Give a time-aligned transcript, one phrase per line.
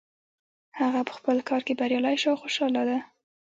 [0.79, 2.97] هغه په خپل کار کې بریالی شو او خوشحاله ده